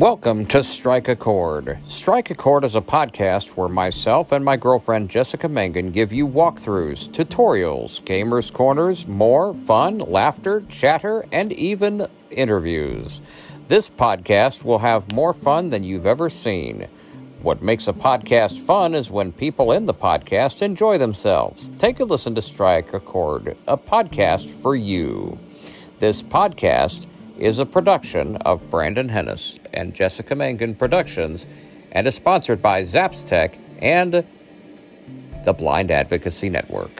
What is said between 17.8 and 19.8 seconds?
a podcast fun is when people